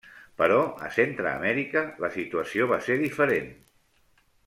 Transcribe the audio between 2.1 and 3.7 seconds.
situació va ser diferent.